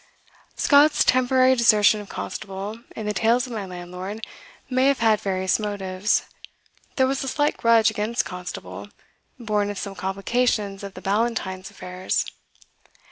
[0.55, 4.25] Scott's temporary desertion of Constable in the "Tales of my Landlord"
[4.67, 6.23] may have had various motives.
[6.95, 8.87] There was a slight grudge against Constable,
[9.39, 12.25] born of some complications of the Ballantynes' affairs.